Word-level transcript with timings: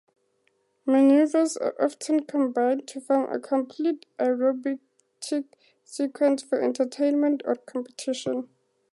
Maneuvers 0.83 1.55
are 1.57 1.75
often 1.79 2.25
combined 2.25 2.87
to 2.87 2.99
form 2.99 3.31
a 3.31 3.39
complete 3.39 4.07
aerobatic 4.17 5.45
sequence 5.83 6.41
for 6.41 6.59
entertainment 6.59 7.43
or 7.45 7.53
competition. 7.53 8.49